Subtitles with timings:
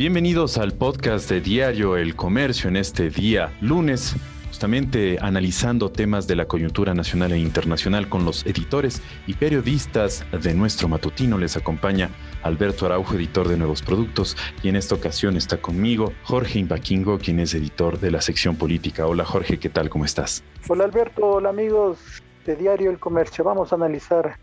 [0.00, 4.16] Bienvenidos al podcast de Diario El Comercio en este día lunes,
[4.48, 10.54] justamente analizando temas de la coyuntura nacional e internacional con los editores y periodistas de
[10.54, 11.36] nuestro matutino.
[11.36, 12.08] Les acompaña
[12.42, 17.38] Alberto Araujo, editor de Nuevos Productos, y en esta ocasión está conmigo Jorge Imbaquingo, quien
[17.38, 19.06] es editor de la sección política.
[19.06, 19.90] Hola Jorge, ¿qué tal?
[19.90, 20.42] ¿Cómo estás?
[20.68, 21.98] Hola Alberto, hola amigos
[22.46, 23.44] de Diario El Comercio.
[23.44, 24.38] Vamos a analizar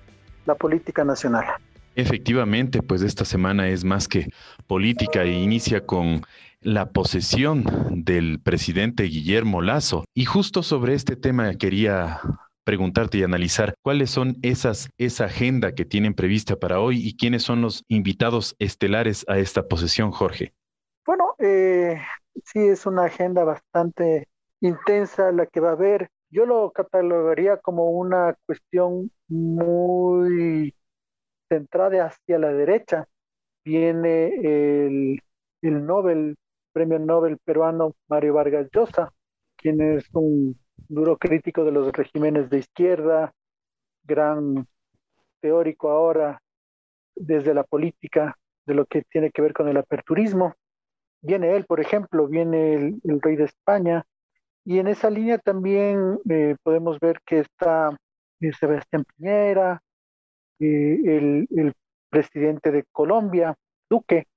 [0.45, 1.45] la política nacional.
[1.97, 4.27] Efectivamente, pues esta semana es más que
[4.67, 6.21] política e inicia con
[6.61, 10.05] la posesión del presidente Guillermo Lazo.
[10.13, 12.21] Y justo sobre este tema quería
[12.63, 17.41] preguntarte y analizar cuáles son esas, esa agenda que tienen prevista para hoy y quiénes
[17.41, 20.53] son los invitados estelares a esta posesión, Jorge.
[21.03, 21.99] Bueno, eh,
[22.45, 24.27] sí es una agenda bastante
[24.59, 26.11] intensa la que va a haber.
[26.29, 30.75] Yo lo catalogaría como una cuestión muy
[31.49, 33.07] centrada hacia la derecha,
[33.63, 35.19] viene el,
[35.61, 36.37] el Nobel,
[36.71, 39.11] premio Nobel peruano Mario Vargas Llosa,
[39.55, 43.33] quien es un duro crítico de los regímenes de izquierda,
[44.03, 44.67] gran
[45.41, 46.41] teórico ahora
[47.15, 50.53] desde la política de lo que tiene que ver con el aperturismo.
[51.21, 54.05] Viene él, por ejemplo, viene el, rey de España,
[54.63, 57.97] y en esa línea también eh, podemos ver que está
[58.41, 59.81] eh, Sebastián Piñera,
[60.59, 61.73] el, el,
[62.09, 63.53] presidente de Colombia,
[63.89, 64.27] Duque,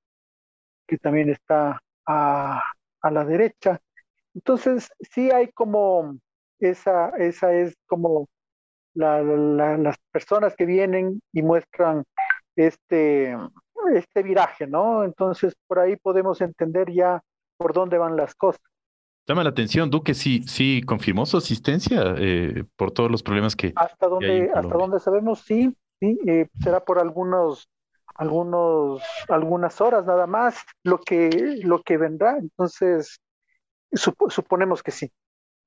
[0.89, 2.61] que también está a,
[3.01, 3.81] a la derecha.
[4.35, 6.19] Entonces, sí hay como,
[6.59, 8.29] esa, esa es como
[8.95, 12.05] la, las personas que vienen y muestran
[12.57, 13.37] este,
[13.95, 15.05] este viraje, ¿no?
[15.05, 17.23] Entonces, por ahí podemos entender ya
[17.57, 18.63] por dónde van las cosas.
[19.27, 23.73] Llama la atención, Duque sí, sí confirmó su asistencia eh, por todos los problemas que.
[23.77, 26.19] Hasta donde, hasta donde sabemos, sí, ¿sí?
[26.27, 27.69] Eh, será por algunos,
[28.15, 32.37] algunos, algunas horas nada más lo que, lo que vendrá.
[32.39, 33.21] Entonces,
[33.93, 35.13] suponemos que sí.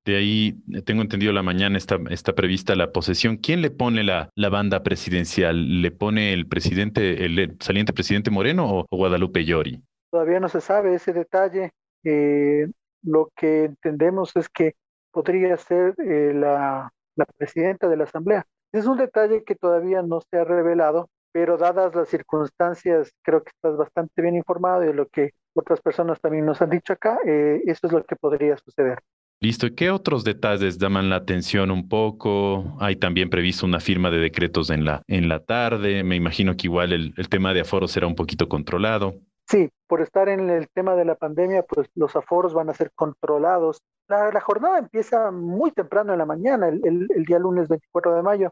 [0.06, 3.38] De ahí, eh, tengo entendido, la mañana está, está prevista la posesión.
[3.38, 5.82] ¿Quién le pone la, la banda presidencial?
[5.82, 9.82] ¿Le pone el presidente, el saliente presidente Moreno o, Guadalupe Llori?
[10.12, 11.72] Todavía no se sabe ese detalle.
[12.04, 12.68] Eh,
[13.04, 14.76] lo que entendemos es que
[15.12, 18.46] podría ser la, la presidenta de la Asamblea.
[18.74, 23.52] Es un detalle que todavía no se ha revelado, pero dadas las circunstancias, creo que
[23.52, 27.62] estás bastante bien informado de lo que otras personas también nos han dicho acá, eh,
[27.66, 29.00] eso es lo que podría suceder.
[29.40, 29.68] Listo.
[29.68, 32.78] ¿Y qué otros detalles llaman la atención un poco?
[32.80, 36.04] Hay también previsto una firma de decretos en la, en la tarde.
[36.04, 39.16] Me imagino que igual el, el tema de aforo será un poquito controlado.
[39.48, 42.92] Sí, por estar en el tema de la pandemia, pues los aforos van a ser
[42.96, 43.82] controlados.
[44.08, 48.16] La, la jornada empieza muy temprano en la mañana, el, el, el, día lunes 24
[48.16, 48.52] de mayo.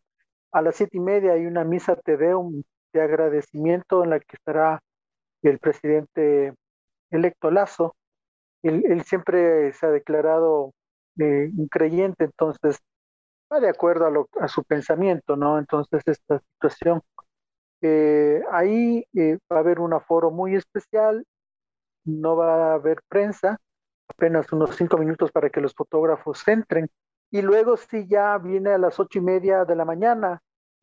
[0.51, 2.63] A las siete y media hay una misa te deum
[2.94, 4.81] de agradecimiento en la que estará
[5.44, 6.53] el presidente
[7.09, 7.95] electo Lazo.
[8.63, 10.73] Él, siempre se ha declarado
[11.19, 12.79] eh, un creyente, entonces
[13.51, 15.57] va de acuerdo a su pensamiento, ¿no?
[15.57, 17.01] Entonces esta situación,
[17.81, 21.25] eh, ahí eh, va a haber un aforo muy especial,
[22.06, 23.57] no va a haber prensa,
[24.07, 26.89] apenas unos cinco minutos para que los fotógrafos entren
[27.31, 30.42] y luego si ya viene a las ocho y media de la mañana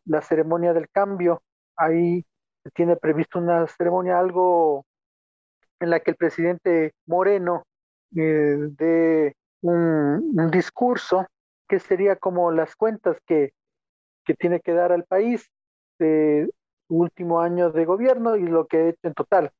[0.08, 1.42] la ceremonia del cambio.
[1.76, 2.24] Ahí
[2.64, 4.84] se tiene previsto una ceremonia algo
[5.78, 7.64] en la que el presidente Moreno
[8.16, 11.26] eh, dé un, discurso
[11.68, 13.52] que sería como las cuentas que,
[14.24, 15.46] que tiene que dar al país
[15.98, 16.50] de
[16.88, 19.50] su último año de gobierno y lo que ha hecho en total.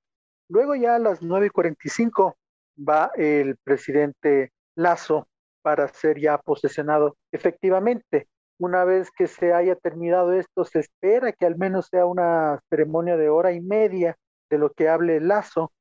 [0.49, 2.39] Luego ya a las nueve y cuarenta y cinco
[2.79, 5.28] va el presidente Lazo
[5.63, 8.29] para ser ya posesionado efectivamente.
[8.59, 13.17] Una vez que se haya terminado esto, se espera que al menos sea una ceremonia
[13.17, 14.17] de hora y media
[14.51, 15.73] de lo que hable Lazo,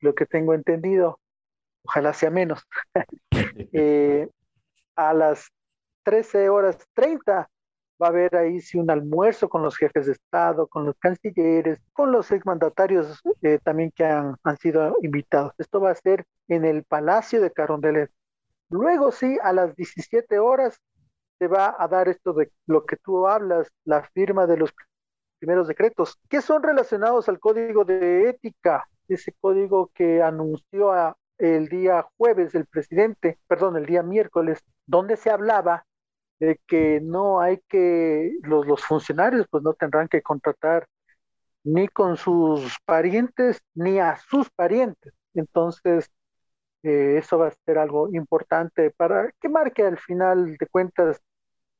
[0.00, 1.20] lo que tengo entendido,
[1.84, 2.64] ojalá sea menos.
[3.72, 4.28] eh,
[4.96, 5.48] a las
[6.04, 7.48] 13 horas 30
[8.00, 11.80] va a haber ahí sí un almuerzo con los jefes de Estado, con los cancilleres,
[11.92, 15.52] con los exmandatarios eh, también que han, han, sido invitados.
[15.58, 18.10] Esto va a ser en el Palacio de Carondelet.
[18.70, 20.78] Luego sí, a las 17 horas
[21.38, 24.70] se va a dar esto de lo que tú hablas, la firma de los
[25.38, 30.92] primeros decretos, que son relacionados al código de ética, ese código que anunció
[31.38, 35.86] el día jueves el presidente, perdón, el día miércoles, donde se hablaba
[36.40, 40.86] de que no hay que, los, los funcionarios pues no tendrán que contratar
[41.64, 45.12] ni con sus parientes ni a sus parientes.
[45.34, 46.10] Entonces,
[46.82, 51.20] eh, eso va a ser algo importante para que marque al final de cuentas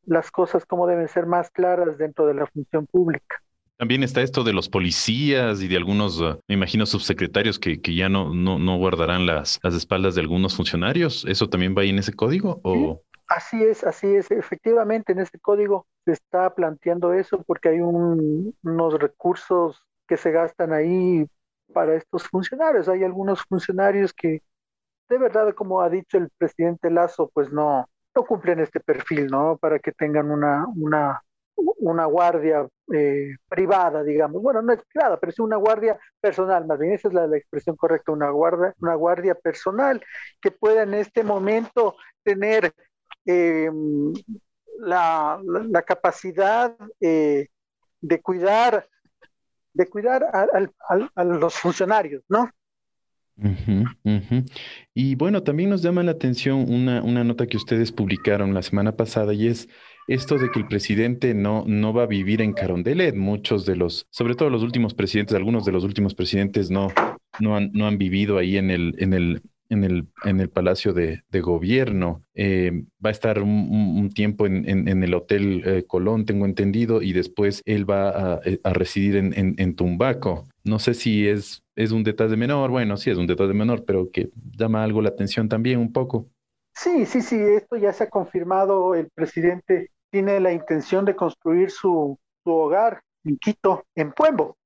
[0.04, 3.42] las cosas como deben ser más claras dentro de la función pública.
[3.76, 7.94] También está esto de los policías y de algunos, uh, me imagino, subsecretarios que, que
[7.94, 11.24] ya no, no, no guardarán las, las espaldas de algunos funcionarios.
[11.28, 12.60] ¿Eso también va ahí en ese código?
[12.64, 13.02] O...
[13.28, 14.32] Así es, así es.
[14.32, 20.72] Efectivamente, en ese código se está planteando eso porque hay unos recursos que se gastan
[20.72, 21.26] ahí
[21.72, 22.88] para estos funcionarios.
[22.88, 24.42] Hay algunos funcionarios que,
[25.08, 29.56] de verdad, como ha dicho el presidente Lazo, pues no, no cumplen este perfil, ¿no?
[29.58, 31.22] Para que tengan una, una,
[31.56, 34.42] una guardia eh, privada, digamos.
[34.42, 37.76] Bueno, no es privada, pero es una guardia personal, más bien esa es la, expresión
[37.76, 40.02] correcta, una guardia, una guardia personal
[40.40, 42.72] que pueda en este momento tener
[43.26, 43.70] eh,
[44.78, 47.48] la, la, capacidad eh,
[48.00, 48.88] de cuidar
[49.72, 50.46] de cuidar a,
[50.88, 52.50] a, a, los funcionarios, ¿no?
[54.94, 58.96] Y bueno, también nos llama la atención una, una nota que ustedes publicaron la semana
[58.96, 59.68] pasada y es
[60.08, 63.14] esto de que el presidente no, no va a vivir en Carondelet.
[63.14, 66.88] Muchos de los, sobre todo los últimos presidentes, algunos de los últimos presidentes no,
[67.40, 70.92] no, han, no han vivido ahí en el, en el, en el, en el Palacio
[70.92, 72.24] de, Gobierno.
[72.34, 77.02] Eh, va a estar un, tiempo en, en, en, el Hotel eh, Colón, tengo entendido,
[77.02, 80.48] y después él va a, eh, a residir en, en, Tumbaco.
[80.68, 84.10] No sé si es, es un detalle menor, bueno, sí es un detalle menor, pero
[84.10, 86.28] que llama algo la atención también un poco.
[86.74, 88.94] Sí, sí, sí, esto ya se ha confirmado.
[88.94, 94.56] El presidente tiene la intención de construir su, su hogar en Quito, en Pueblo.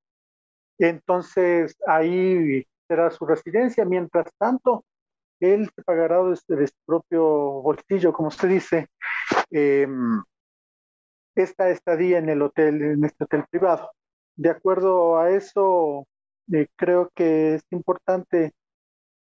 [0.79, 3.85] Entonces ahí será su residencia.
[3.85, 4.85] Mientras tanto,
[5.41, 7.25] él se pagará de su propio
[7.63, 8.89] bolsillo, como usted dice,
[9.51, 9.87] eh,
[11.35, 13.91] esta estadía en el hotel, en este hotel privado.
[14.37, 16.07] De acuerdo a eso,
[16.53, 18.53] eh, creo que es importante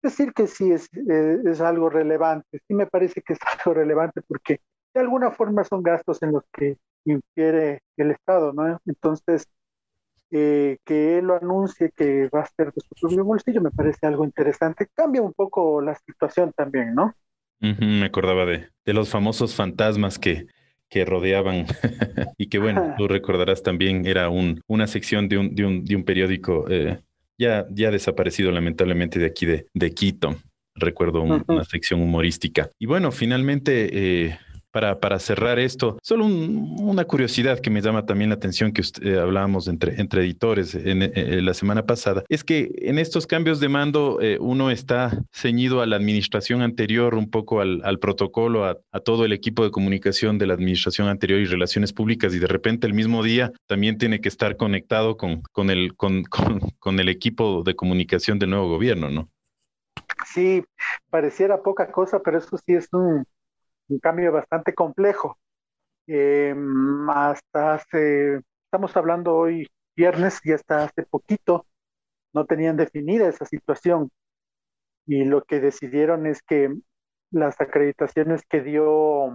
[0.01, 2.61] decir que sí es, eh, es algo relevante.
[2.67, 4.61] Sí me parece que es algo relevante porque
[4.93, 8.79] de alguna forma son gastos en los que infiere el Estado, ¿no?
[8.85, 9.47] Entonces,
[10.31, 14.05] eh, que él lo anuncie que va a ser de su propio bolsillo me parece
[14.05, 14.87] algo interesante.
[14.93, 17.15] Cambia un poco la situación también, ¿no?
[17.59, 20.47] Me acordaba de, de los famosos fantasmas que,
[20.89, 21.65] que rodeaban
[22.37, 25.95] y que bueno, tú recordarás también era un, una sección de un, de un, de
[25.95, 26.99] un periódico eh,
[27.37, 30.35] ya, ya desaparecido lamentablemente de aquí de, de Quito.
[30.75, 32.69] Recuerdo un, una sección humorística.
[32.79, 33.89] Y bueno, finalmente...
[34.27, 34.37] Eh,
[34.71, 39.03] para, cerrar esto, solo un, una curiosidad que me llama también la atención que usted,
[39.05, 43.59] eh, hablábamos entre, entre editores en, eh, la semana pasada, es que en estos cambios
[43.59, 48.77] de mando eh, uno está ceñido a la administración anterior, un poco al, protocolo, a,
[49.03, 52.85] todo el equipo de comunicación de la administración anterior y relaciones públicas y de repente
[52.85, 58.39] el mismo día también tiene que estar conectado con, el, con el equipo de comunicación
[58.39, 59.29] del nuevo gobierno, ¿no?
[60.25, 60.63] Sí,
[61.09, 63.25] pareciera poca cosa, pero eso sí es un
[63.89, 65.37] un cambio bastante complejo.
[66.07, 66.55] Eh,
[67.09, 71.67] hasta hace, estamos hablando hoy viernes y hasta hace poquito
[72.33, 74.11] no tenían definida esa situación.
[75.05, 76.73] Y lo que decidieron es que
[77.31, 79.33] las acreditaciones que dio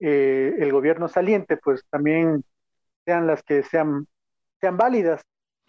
[0.00, 2.44] eh, el gobierno saliente, pues también
[3.04, 4.06] sean las que sean,
[4.60, 5.22] sean válidas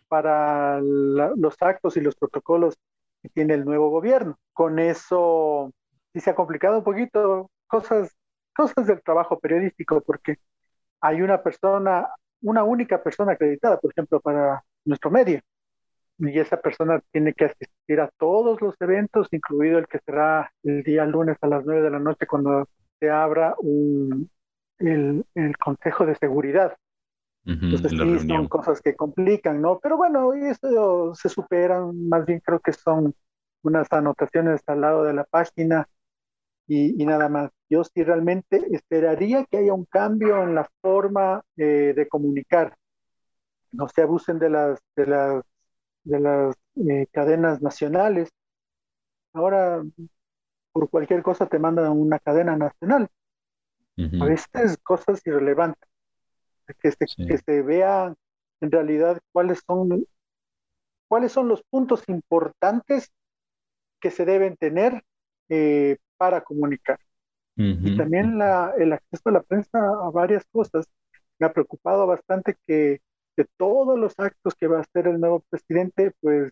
[0.07, 2.77] para los actos y los protocolos
[3.21, 4.37] que tiene el nuevo gobierno.
[4.53, 5.71] Con eso
[6.13, 8.03] sí se ha complicado un poquito cosas,
[8.56, 10.35] cosas del trabajo periodístico, porque
[11.00, 12.07] hay una persona,
[12.41, 15.40] una única persona acreditada, por ejemplo, para nuestro medio,
[16.18, 20.83] y esa persona tiene que asistir a todos los eventos, incluido el que será el
[20.83, 22.68] día lunes a las nueve de la noche cuando
[22.99, 24.30] se abra un,
[24.78, 26.78] el, el Consejo de Seguridad.
[27.45, 29.80] Uh -huh, Entonces sí, son cosas que complican, ¿no?
[29.81, 33.16] Pero bueno, esto se superan, más bien creo que son
[33.63, 35.87] unas anotaciones al lado de la página
[36.68, 37.51] y, y, nada más.
[37.69, 42.75] Yo sí realmente esperaría que haya un cambio en la forma eh, de comunicar.
[43.71, 45.44] No se abusen de las, de las,
[46.03, 48.30] de las eh, cadenas nacionales.
[49.33, 49.83] Ahora,
[50.71, 53.07] por cualquier cosa te mandan una cadena nacional.
[53.97, 54.23] Uh -huh.
[54.23, 55.89] A veces cosas irrelevantes.
[56.80, 57.27] Que se, sí.
[57.27, 58.13] que se vea
[58.61, 60.06] en realidad cuáles son,
[61.07, 63.11] cuáles son los puntos importantes
[63.99, 65.03] que se deben tener
[65.49, 66.99] eh, para comunicar.
[67.57, 67.80] Uh -huh.
[67.87, 70.85] Y también la, el acceso a la prensa a varias cosas.
[71.40, 73.01] Me ha preocupado bastante que
[73.37, 76.51] de todos los actos que va a hacer el nuevo presidente, pues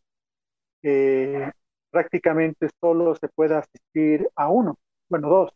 [0.83, 1.51] eh,
[1.91, 4.77] prácticamente solo se puede asistir a uno,
[5.09, 5.51] bueno, dos.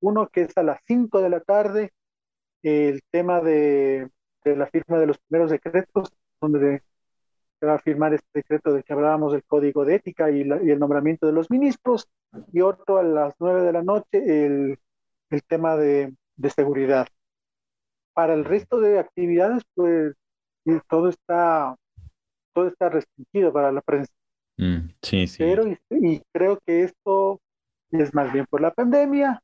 [0.00, 1.92] Uno que es a las 5 de la tarde,
[2.62, 4.10] el tema de,
[4.44, 6.82] de la firma de los primeros decretos, donde
[7.66, 10.70] va a firmar este decreto del que hablábamos del código de ética y, la, y,
[10.70, 12.08] el nombramiento de los ministros,
[12.52, 14.78] y otro a las nueve de la noche el,
[15.30, 17.06] el tema de, de, seguridad.
[18.14, 20.14] Para el resto de actividades, pues
[20.88, 21.76] todo está,
[22.52, 24.12] todo está restringido para la prensa.
[24.58, 25.38] Mm, sí, sí.
[25.38, 27.40] Pero, y, creo que esto
[27.90, 29.42] es más bien por la pandemia.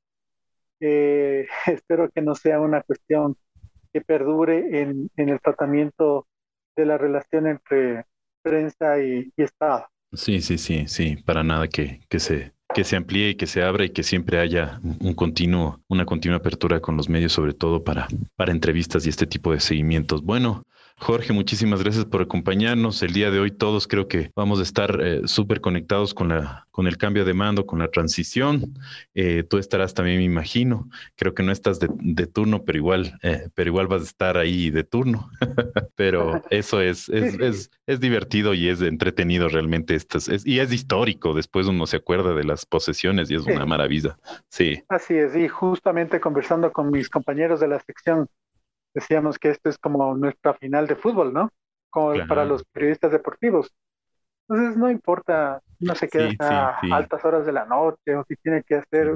[0.81, 3.37] Eh, espero que no sea una cuestión
[3.93, 6.27] que perdure en, en, el tratamiento
[6.79, 8.07] de la relación entre
[8.41, 9.87] prensa y, Estado.
[10.13, 13.63] Sí, sí, sí, sí, para nada que, que se que se amplíe y que se
[13.63, 17.83] abra y que siempre haya un continuo, una continua apertura con los medios, sobre todo
[17.83, 18.07] para,
[18.37, 20.23] para entrevistas y este tipo de seguimientos.
[20.23, 20.65] Bueno,
[21.01, 23.03] Jorge, muchísimas gracias por acompañarnos.
[23.03, 26.67] El día de hoy todos creo que vamos a estar eh, súper conectados con, la,
[26.73, 28.75] con el cambio de mando, con la transición.
[29.15, 30.89] Eh, tú estarás también, me imagino.
[31.15, 34.71] Creo que no estás de, turno, pero igual, eh, pero igual vas a estar ahí
[34.71, 35.31] de turno.
[35.95, 39.95] pero eso es es, es, divertido y es entretenido realmente.
[39.95, 41.33] Estas, y es histórico.
[41.33, 44.19] Después uno se acuerda de las posesiones y es una maravilla.
[44.49, 44.83] Sí.
[44.89, 45.37] Así es.
[45.37, 48.29] Y justamente conversando con mis compañeros de la sección
[48.99, 51.51] decíamos que esto es como nuestra final de fútbol, ¿no?
[51.91, 53.75] Como para los periodistas deportivos.
[54.49, 58.63] Entonces no importa, no se queda a altas horas de la noche o si tiene
[58.63, 59.15] que hacer,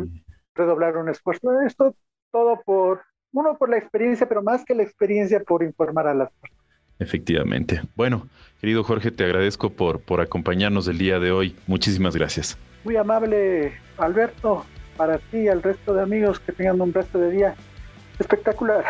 [0.54, 1.60] redoblar un esfuerzo.
[1.62, 1.94] Esto
[2.30, 6.30] todo por, uno por la experiencia, pero más que la experiencia por informar a las
[6.32, 6.66] personas.
[6.98, 7.80] Efectivamente.
[7.96, 8.28] Bueno,
[8.60, 11.56] querido Jorge, te agradezco por, por acompañarnos el día de hoy.
[11.66, 12.58] Muchísimas gracias.
[12.84, 14.64] Muy amable, Alberto,
[14.96, 17.54] para ti y al resto de amigos que tengan un resto de día
[18.18, 18.84] espectacular.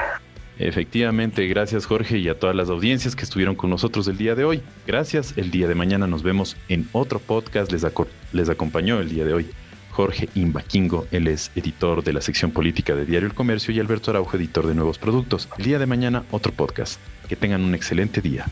[0.69, 4.45] Efectivamente, gracias Jorge y a todas las audiencias que estuvieron con nosotros el día de
[4.45, 4.63] hoy.
[4.87, 7.73] Gracias, el día de mañana nos vemos en otro podcast.
[7.73, 9.51] Les, acompañó el día de hoy
[9.91, 14.11] Jorge Imbaquingo, él es editor de la sección política de Diario El Comercio y Alberto
[14.11, 15.49] Araujo, editor de Nuevos Productos.
[15.59, 17.01] El día de mañana otro podcast.
[17.29, 18.47] Que tengan un excelente día.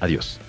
[0.00, 0.40] Adiós.